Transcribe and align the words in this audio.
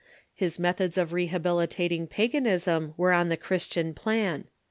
His 0.33 0.57
methods 0.57 0.97
of 0.97 1.13
rehabilitating 1.13 2.07
pagan 2.07 2.47
ism 2.47 2.95
were 2.97 3.13
on 3.13 3.29
the 3.29 3.37
Christian 3.37 3.93
plan. 3.93 4.45